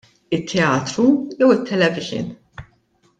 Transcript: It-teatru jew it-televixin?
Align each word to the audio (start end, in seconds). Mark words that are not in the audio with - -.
It-teatru 0.37 1.07
jew 1.37 1.49
it-televixin? 1.55 2.27